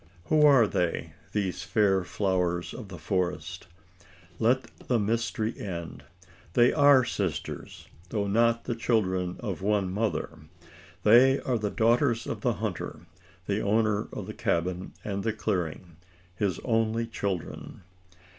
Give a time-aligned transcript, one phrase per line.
[0.29, 3.67] Who are they these fair flowers of the forest?
[4.39, 6.03] Let the mystery end.
[6.53, 10.39] They are sisters though not the children of one mother.
[11.03, 13.01] They are the daughters of the hunter
[13.45, 15.97] the owner of the cabin and clearing
[16.35, 17.83] his only children.